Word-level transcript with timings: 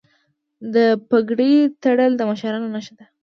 پګړۍ 1.09 1.53
تړل 1.81 2.11
د 2.17 2.21
مشرانو 2.29 2.71
نښه 2.73 2.93
ده. 2.99 3.05